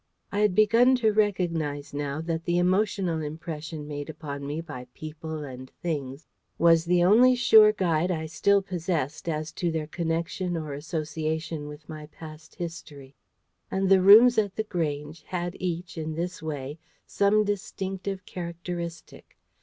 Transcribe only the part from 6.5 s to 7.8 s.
was the only sure